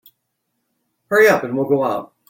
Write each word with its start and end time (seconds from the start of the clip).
Hurry 1.09 1.27
up 1.27 1.43
and 1.43 1.55
we'll 1.55 1.69
go 1.69 1.83
out. 1.83 2.15